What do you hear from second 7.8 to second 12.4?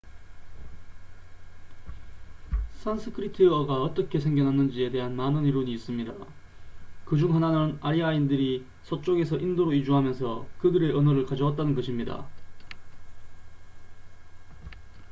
아리아인들이 서쪽에서 인도로 이주하면서 그들의 언어를 가져왔다는 것입니다